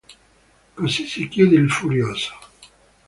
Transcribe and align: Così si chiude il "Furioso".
Così 0.79 1.05
si 1.05 1.27
chiude 1.27 1.57
il 1.57 1.69
"Furioso". 1.71 2.33